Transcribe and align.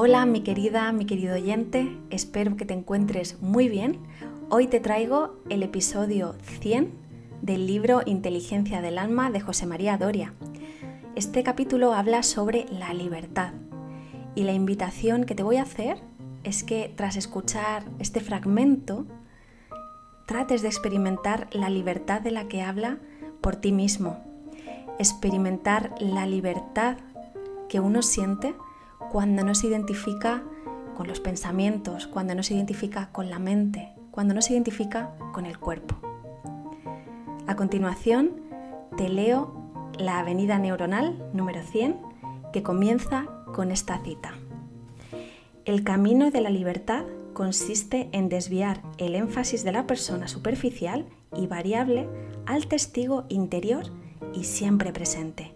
Hola 0.00 0.26
mi 0.26 0.42
querida, 0.42 0.92
mi 0.92 1.06
querido 1.06 1.34
oyente, 1.34 1.98
espero 2.10 2.56
que 2.56 2.64
te 2.64 2.72
encuentres 2.72 3.42
muy 3.42 3.68
bien. 3.68 3.98
Hoy 4.48 4.68
te 4.68 4.78
traigo 4.78 5.40
el 5.50 5.64
episodio 5.64 6.36
100 6.60 6.92
del 7.42 7.66
libro 7.66 8.02
Inteligencia 8.06 8.80
del 8.80 8.96
Alma 8.96 9.32
de 9.32 9.40
José 9.40 9.66
María 9.66 9.98
Doria. 9.98 10.34
Este 11.16 11.42
capítulo 11.42 11.94
habla 11.94 12.22
sobre 12.22 12.66
la 12.70 12.94
libertad 12.94 13.54
y 14.36 14.44
la 14.44 14.52
invitación 14.52 15.24
que 15.24 15.34
te 15.34 15.42
voy 15.42 15.56
a 15.56 15.62
hacer 15.62 16.00
es 16.44 16.62
que 16.62 16.94
tras 16.96 17.16
escuchar 17.16 17.82
este 17.98 18.20
fragmento 18.20 19.04
trates 20.28 20.62
de 20.62 20.68
experimentar 20.68 21.48
la 21.50 21.70
libertad 21.70 22.20
de 22.20 22.30
la 22.30 22.46
que 22.46 22.62
habla 22.62 22.98
por 23.40 23.56
ti 23.56 23.72
mismo, 23.72 24.22
experimentar 25.00 25.92
la 25.98 26.24
libertad 26.24 26.98
que 27.68 27.80
uno 27.80 28.02
siente 28.02 28.54
cuando 29.10 29.44
no 29.44 29.54
se 29.54 29.68
identifica 29.68 30.42
con 30.96 31.06
los 31.06 31.20
pensamientos, 31.20 32.06
cuando 32.06 32.34
no 32.34 32.42
se 32.42 32.54
identifica 32.54 33.10
con 33.12 33.30
la 33.30 33.38
mente, 33.38 33.92
cuando 34.10 34.34
no 34.34 34.42
se 34.42 34.52
identifica 34.52 35.14
con 35.32 35.46
el 35.46 35.58
cuerpo. 35.58 35.96
A 37.46 37.56
continuación, 37.56 38.32
te 38.96 39.08
leo 39.08 39.54
la 39.98 40.18
Avenida 40.18 40.58
Neuronal 40.58 41.30
número 41.32 41.62
100, 41.62 41.96
que 42.52 42.62
comienza 42.62 43.26
con 43.54 43.70
esta 43.70 43.98
cita. 44.02 44.34
El 45.64 45.84
camino 45.84 46.30
de 46.30 46.40
la 46.40 46.50
libertad 46.50 47.04
consiste 47.32 48.08
en 48.12 48.28
desviar 48.28 48.82
el 48.98 49.14
énfasis 49.14 49.64
de 49.64 49.72
la 49.72 49.86
persona 49.86 50.26
superficial 50.26 51.06
y 51.36 51.46
variable 51.46 52.08
al 52.46 52.66
testigo 52.66 53.24
interior 53.28 53.84
y 54.34 54.44
siempre 54.44 54.92
presente. 54.92 55.52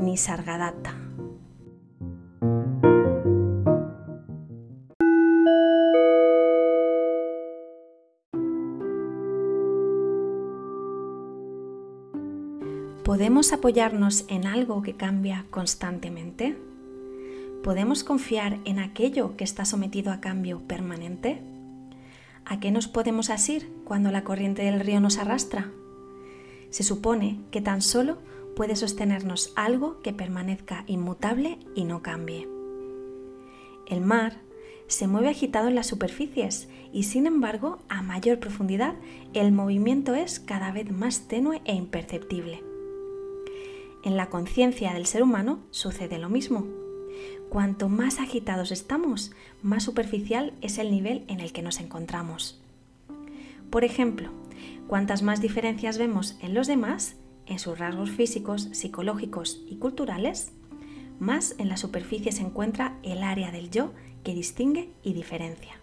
Nisargadatta. 0.00 1.03
¿Podemos 13.04 13.52
apoyarnos 13.52 14.24
en 14.28 14.46
algo 14.46 14.80
que 14.80 14.96
cambia 14.96 15.44
constantemente? 15.50 16.56
¿Podemos 17.62 18.02
confiar 18.02 18.60
en 18.64 18.78
aquello 18.78 19.36
que 19.36 19.44
está 19.44 19.66
sometido 19.66 20.10
a 20.10 20.22
cambio 20.22 20.60
permanente? 20.60 21.42
¿A 22.46 22.60
qué 22.60 22.70
nos 22.70 22.88
podemos 22.88 23.28
asir 23.28 23.70
cuando 23.84 24.10
la 24.10 24.24
corriente 24.24 24.62
del 24.62 24.80
río 24.80 25.02
nos 25.02 25.18
arrastra? 25.18 25.70
Se 26.70 26.82
supone 26.82 27.40
que 27.50 27.60
tan 27.60 27.82
solo 27.82 28.16
puede 28.56 28.74
sostenernos 28.74 29.52
algo 29.54 30.00
que 30.00 30.14
permanezca 30.14 30.84
inmutable 30.86 31.58
y 31.74 31.84
no 31.84 32.00
cambie. 32.00 32.48
El 33.86 34.00
mar 34.00 34.40
se 34.86 35.08
mueve 35.08 35.28
agitado 35.28 35.68
en 35.68 35.74
las 35.74 35.88
superficies 35.88 36.70
y 36.90 37.02
sin 37.02 37.26
embargo 37.26 37.80
a 37.90 38.00
mayor 38.00 38.38
profundidad 38.38 38.94
el 39.34 39.52
movimiento 39.52 40.14
es 40.14 40.40
cada 40.40 40.72
vez 40.72 40.90
más 40.90 41.28
tenue 41.28 41.60
e 41.66 41.74
imperceptible. 41.74 42.62
En 44.04 44.18
la 44.18 44.28
conciencia 44.28 44.92
del 44.92 45.06
ser 45.06 45.22
humano 45.22 45.60
sucede 45.70 46.18
lo 46.18 46.28
mismo. 46.28 46.66
Cuanto 47.48 47.88
más 47.88 48.20
agitados 48.20 48.70
estamos, 48.70 49.32
más 49.62 49.82
superficial 49.82 50.52
es 50.60 50.76
el 50.76 50.90
nivel 50.90 51.24
en 51.26 51.40
el 51.40 51.52
que 51.52 51.62
nos 51.62 51.80
encontramos. 51.80 52.60
Por 53.70 53.82
ejemplo, 53.82 54.30
cuantas 54.88 55.22
más 55.22 55.40
diferencias 55.40 55.96
vemos 55.96 56.36
en 56.42 56.52
los 56.52 56.66
demás, 56.66 57.16
en 57.46 57.58
sus 57.58 57.78
rasgos 57.78 58.10
físicos, 58.10 58.68
psicológicos 58.72 59.62
y 59.70 59.76
culturales, 59.76 60.52
más 61.18 61.54
en 61.56 61.70
la 61.70 61.78
superficie 61.78 62.30
se 62.30 62.42
encuentra 62.42 62.98
el 63.02 63.22
área 63.22 63.52
del 63.52 63.70
yo 63.70 63.92
que 64.22 64.34
distingue 64.34 64.90
y 65.02 65.14
diferencia. 65.14 65.76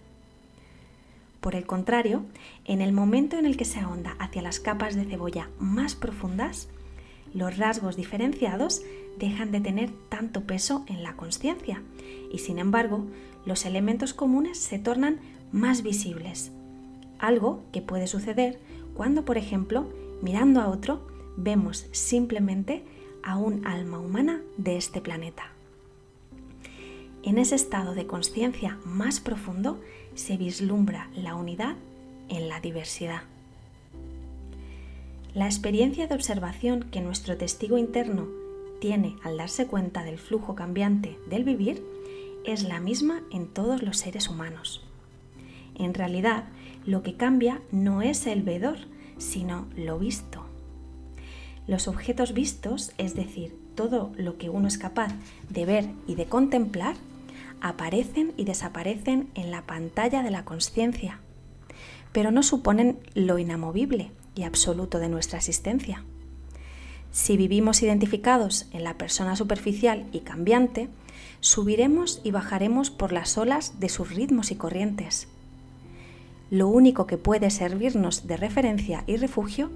Por 1.40 1.56
el 1.56 1.66
contrario, 1.66 2.24
en 2.66 2.82
el 2.82 2.94
momento 2.94 3.40
en 3.40 3.48
el 3.48 3.58
que 3.58 3.66
se 3.66 3.80
ahonda 3.80 4.16
hacia 4.20 4.44
las 4.44 4.60
capas 4.60 4.94
de 4.96 5.06
cebolla 5.06 5.50
más 5.58 5.96
profundas, 5.96 6.68
los 7.34 7.58
rasgos 7.58 7.96
diferenciados 7.96 8.82
dejan 9.18 9.52
de 9.52 9.62
tener 9.62 9.92
tanto 10.10 10.42
peso 10.42 10.84
en 10.88 11.04
la 11.04 11.16
conciencia 11.16 11.82
y 12.32 12.40
sin 12.40 12.60
embargo 12.60 13.06
los 13.46 13.66
elementos 13.66 14.14
comunes 14.14 14.58
se 14.58 14.80
tornan 14.80 15.20
más 15.52 15.84
visibles. 15.84 16.52
Algo 17.20 17.64
que 17.72 17.82
puede 17.82 18.08
suceder 18.08 18.60
cuando, 18.94 19.26
por 19.26 19.38
ejemplo, 19.38 19.88
mirando 20.22 20.62
a 20.62 20.70
otro, 20.70 21.08
vemos 21.38 21.88
simplemente 21.92 22.84
a 23.24 23.38
un 23.38 23.66
alma 23.66 24.00
humana 24.00 24.42
de 24.58 24.78
este 24.78 25.02
planeta. 25.02 25.52
En 27.24 27.38
ese 27.38 27.56
estado 27.56 27.94
de 27.94 28.08
conciencia 28.08 28.80
más 28.84 29.20
profundo 29.20 29.80
se 30.16 30.38
vislumbra 30.38 31.10
la 31.16 31.36
unidad 31.36 31.76
en 32.30 32.50
la 32.50 32.60
diversidad. 32.60 33.24
La 35.34 35.46
experiencia 35.46 36.08
de 36.08 36.16
observación 36.16 36.90
que 36.92 37.00
nuestro 37.00 37.38
testigo 37.38 37.78
interno 37.78 38.28
tiene 38.82 39.16
al 39.24 39.38
darse 39.38 39.66
cuenta 39.66 40.04
del 40.04 40.20
flujo 40.20 40.56
cambiante 40.56 41.18
del 41.30 41.46
vivir 41.46 41.86
es 42.46 42.64
la 42.64 42.82
misma 42.82 43.22
en 43.32 43.48
todos 43.48 43.82
los 43.82 43.96
seres 43.96 44.28
humanos. 44.28 44.84
En 45.76 45.94
realidad, 45.94 46.50
lo 46.86 47.02
que 47.02 47.16
cambia 47.16 47.62
no 47.72 48.02
es 48.02 48.28
el 48.28 48.42
vedor, 48.42 48.78
sino 49.18 49.68
lo 49.78 49.98
visto. 50.00 50.44
Los 51.66 51.88
objetos 51.88 52.34
vistos, 52.34 52.92
es 52.98 53.16
decir, 53.16 53.58
todo 53.76 54.12
lo 54.18 54.38
que 54.38 54.50
uno 54.50 54.68
es 54.68 54.78
capaz 54.78 55.14
de 55.50 55.66
ver 55.66 55.86
y 56.08 56.16
de 56.16 56.26
contemplar, 56.26 56.96
aparecen 57.62 58.34
y 58.36 58.44
desaparecen 58.44 59.30
en 59.36 59.50
la 59.50 59.62
pantalla 59.62 60.24
de 60.24 60.32
la 60.32 60.44
conciencia, 60.44 61.22
pero 62.12 62.32
no 62.32 62.44
suponen 62.44 63.00
lo 63.14 63.38
inamovible, 63.38 64.12
y 64.36 64.44
absoluto 64.44 65.00
de 65.00 65.10
nuestra 65.10 65.38
existencia. 65.38 66.04
Si 67.12 67.36
vivimos 67.36 67.84
identificados 67.84 68.68
en 68.72 68.84
la 68.84 68.98
persona 68.98 69.36
superficial 69.36 70.08
y 70.12 70.22
cambiante, 70.22 70.88
subiremos 71.42 72.22
y 72.24 72.32
bajaremos 72.32 72.90
por 72.90 73.12
las 73.12 73.38
olas 73.38 73.80
de 73.80 73.90
sus 73.90 74.16
ritmos 74.16 74.52
y 74.52 74.56
corrientes. 74.56 75.28
Lo 76.50 76.68
único 76.68 77.08
que 77.08 77.18
puede 77.18 77.50
servirnos 77.50 78.28
de 78.28 78.38
referencia 78.38 79.04
y 79.08 79.18
refugio 79.18 79.70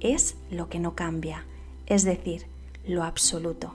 es 0.00 0.36
lo 0.50 0.68
que 0.68 0.78
no 0.78 0.94
cambia, 0.94 1.44
es 1.86 2.04
decir, 2.04 2.46
lo 2.86 3.02
absoluto. 3.02 3.74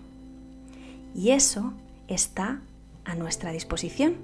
Y 1.15 1.31
eso 1.31 1.73
está 2.07 2.61
a 3.05 3.15
nuestra 3.15 3.51
disposición, 3.51 4.15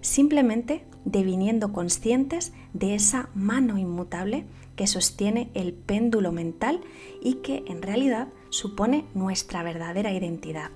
simplemente 0.00 0.84
deviniendo 1.04 1.72
conscientes 1.72 2.52
de 2.72 2.94
esa 2.94 3.30
mano 3.34 3.78
inmutable 3.78 4.44
que 4.78 4.86
sostiene 4.86 5.50
el 5.54 5.72
péndulo 5.72 6.30
mental 6.30 6.80
y 7.20 7.34
que 7.42 7.64
en 7.66 7.82
realidad 7.82 8.28
supone 8.48 9.06
nuestra 9.12 9.64
verdadera 9.64 10.12
identidad. 10.12 10.70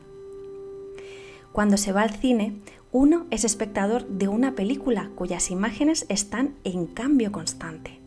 Cuando 1.52 1.76
se 1.76 1.92
va 1.92 2.02
al 2.02 2.10
cine, 2.10 2.56
uno 2.90 3.26
es 3.30 3.44
espectador 3.44 4.08
de 4.08 4.26
una 4.26 4.56
película 4.56 5.12
cuyas 5.14 5.52
imágenes 5.52 6.04
están 6.08 6.56
en 6.64 6.86
cambio 6.86 7.30
constante. 7.30 8.00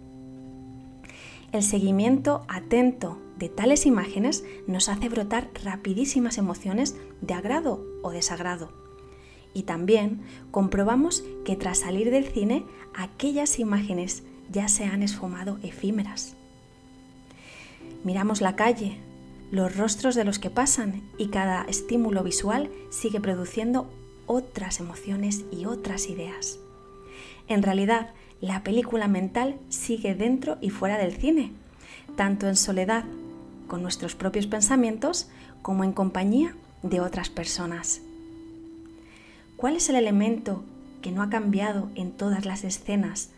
El 1.53 1.63
seguimiento 1.63 2.43
atento 2.49 3.17
de 3.37 3.47
tales 3.47 3.85
imágenes 3.85 4.43
nos 4.67 4.89
hace 4.89 5.07
brotar 5.07 5.49
rapidísimas 5.63 6.37
emociones 6.37 6.97
de 7.21 7.35
agrado 7.35 7.85
o 8.03 8.11
desagrado. 8.11 8.69
Y 9.53 9.63
también 9.63 10.23
comprobamos 10.51 11.23
que 11.45 11.55
tras 11.55 11.79
salir 11.79 12.11
del 12.11 12.25
cine, 12.25 12.65
aquellas 12.93 13.59
imágenes 13.59 14.23
ya 14.51 14.67
se 14.67 14.85
han 14.85 15.03
esfumado 15.03 15.57
efímeras. 15.63 16.35
Miramos 18.03 18.41
la 18.41 18.55
calle, 18.55 18.97
los 19.51 19.75
rostros 19.75 20.15
de 20.15 20.23
los 20.23 20.39
que 20.39 20.49
pasan 20.49 21.01
y 21.17 21.27
cada 21.27 21.63
estímulo 21.63 22.23
visual 22.23 22.69
sigue 22.89 23.19
produciendo 23.19 23.89
otras 24.27 24.79
emociones 24.79 25.45
y 25.51 25.65
otras 25.65 26.09
ideas. 26.09 26.59
En 27.47 27.63
realidad, 27.63 28.09
la 28.41 28.63
película 28.63 29.07
mental 29.07 29.57
sigue 29.69 30.15
dentro 30.15 30.57
y 30.61 30.69
fuera 30.69 30.97
del 30.97 31.15
cine, 31.15 31.51
tanto 32.15 32.47
en 32.47 32.55
soledad 32.55 33.05
con 33.67 33.81
nuestros 33.81 34.15
propios 34.15 34.47
pensamientos 34.47 35.29
como 35.61 35.83
en 35.83 35.93
compañía 35.93 36.55
de 36.83 37.01
otras 37.01 37.29
personas. 37.29 38.01
¿Cuál 39.57 39.77
es 39.77 39.89
el 39.89 39.95
elemento 39.95 40.63
que 41.01 41.11
no 41.11 41.21
ha 41.21 41.29
cambiado 41.29 41.89
en 41.95 42.11
todas 42.11 42.45
las 42.45 42.63
escenas 42.63 43.29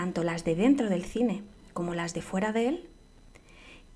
tanto 0.00 0.24
las 0.24 0.46
de 0.46 0.54
dentro 0.54 0.88
del 0.88 1.04
cine 1.04 1.42
como 1.74 1.92
las 1.92 2.14
de 2.14 2.22
fuera 2.22 2.52
de 2.52 2.68
él? 2.68 2.88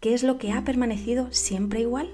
¿Qué 0.01 0.13
es 0.13 0.23
lo 0.23 0.37
que 0.37 0.53
ha 0.53 0.63
permanecido 0.63 1.33
siempre 1.33 1.81
igual? 1.81 2.11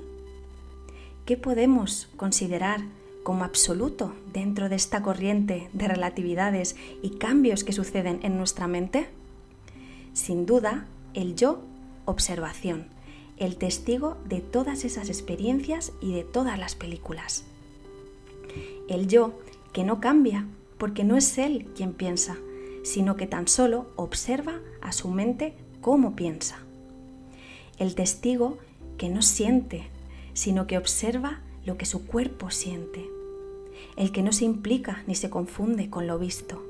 ¿Qué 1.27 1.37
podemos 1.37 2.09
considerar 2.17 2.83
como 3.25 3.43
absoluto 3.43 4.15
dentro 4.33 4.69
de 4.69 4.77
esta 4.77 5.03
corriente 5.03 5.71
de 5.73 5.89
relatividades 5.89 6.77
y 7.03 7.17
cambios 7.19 7.65
que 7.65 7.73
suceden 7.73 8.21
en 8.23 8.39
nuestra 8.39 8.69
mente? 8.69 9.09
Sin 10.13 10.47
duda, 10.47 10.87
el 11.13 11.35
yo 11.35 11.61
observación, 12.05 12.87
el 13.39 13.57
testigo 13.57 14.19
de 14.25 14.41
todas 14.41 14.85
esas 14.85 15.09
experiencias 15.09 15.93
y 16.01 16.13
de 16.13 16.23
todas 16.23 16.61
las 16.61 16.77
películas. 16.77 17.43
El 18.89 19.09
yo 19.09 19.41
que 19.73 19.83
no 19.83 20.01
cambia, 20.01 20.47
porque 20.79 21.03
no 21.03 21.17
es 21.17 21.39
él 21.39 21.67
quien 21.75 21.93
piensa, 21.93 22.39
sino 22.83 23.17
que 23.17 23.27
tan 23.27 23.49
solo 23.49 23.91
observa 23.97 24.61
a 24.81 24.93
su 24.93 25.09
mente 25.09 25.55
cómo 25.81 26.17
piensa. 26.17 26.59
El 27.79 27.95
testigo 27.95 28.59
que 28.99 29.09
no 29.09 29.23
siente, 29.23 29.89
sino 30.35 30.67
que 30.67 30.79
observa 30.79 31.41
lo 31.65 31.77
que 31.77 31.87
su 31.87 32.07
cuerpo 32.07 32.51
siente. 32.51 33.09
El 33.97 34.13
que 34.13 34.23
no 34.23 34.33
se 34.33 34.45
implica 34.45 35.03
ni 35.07 35.15
se 35.15 35.31
confunde 35.31 35.91
con 35.91 36.07
lo 36.07 36.19
visto. 36.19 36.63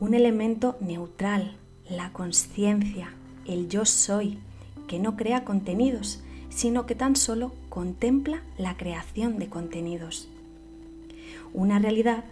Un 0.00 0.14
elemento 0.14 0.76
neutral, 0.80 1.56
la 1.88 2.12
conciencia, 2.12 3.12
el 3.46 3.68
yo 3.68 3.84
soy, 3.84 4.38
que 4.86 4.98
no 4.98 5.16
crea 5.16 5.44
contenidos, 5.44 6.20
sino 6.50 6.86
que 6.86 6.94
tan 6.94 7.16
solo 7.16 7.52
contempla 7.68 8.42
la 8.56 8.76
creación 8.76 9.38
de 9.38 9.48
contenidos. 9.48 10.28
Una 11.52 11.78
realidad 11.78 12.24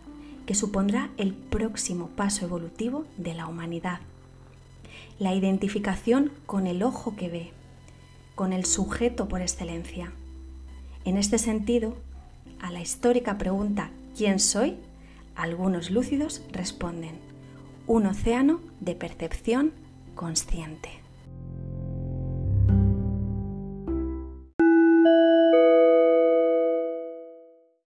que 0.47 0.55
supondrá 0.55 1.11
el 1.19 1.35
próximo 1.35 2.09
paso 2.09 2.45
evolutivo 2.45 3.05
de 3.17 3.35
la 3.35 3.47
humanidad. 3.47 4.01
La 5.19 5.35
identificación 5.35 6.33
con 6.47 6.67
el 6.67 6.83
ojo 6.83 7.17
que 7.17 7.29
ve, 7.29 7.51
con 8.35 8.53
el 8.53 8.65
sujeto 8.65 9.29
por 9.29 9.43
excelencia. 9.43 10.13
En 11.05 11.17
este 11.17 11.39
sentido, 11.39 11.97
a 12.61 12.71
la 12.71 12.81
histórica 12.81 13.39
pregunta 13.39 13.91
¿quién 14.17 14.39
soy? 14.39 14.77
Algunos 15.35 15.91
lúcidos 15.91 16.43
responden, 16.53 17.19
un 17.87 18.07
océano 18.07 18.61
de 18.81 18.95
percepción 18.95 19.73
consciente. 20.15 21.06